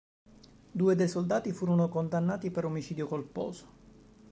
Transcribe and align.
Due 0.71 0.95
dei 0.95 1.07
soldati 1.07 1.51
furono 1.53 1.87
condannati 1.87 2.49
per 2.49 2.65
omicidio 2.65 3.05
colposo. 3.05 3.67